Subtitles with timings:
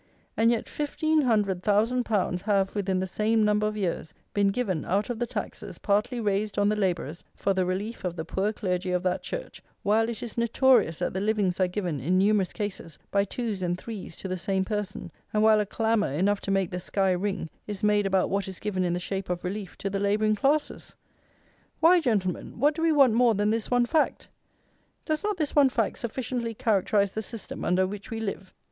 [0.35, 4.83] And yet fifteen hundred thousand pounds have, within the same number of years, been given,
[4.83, 8.51] out of the taxes, partly raised on the labourers, for the relief of the poor
[8.51, 12.51] clergy of that Church, while it is notorious that the livings are given in numerous
[12.51, 16.49] cases by twos and threes to the same person, and while a clamour, enough to
[16.49, 19.77] make the sky ring, is made about what is given in the shape of relief
[19.77, 20.95] to the labouring classes!
[21.79, 24.29] Why, Gentlemen, what do we want more than this one fact?
[25.05, 28.51] Does not this one fact sufficiently characterize the system under which we live?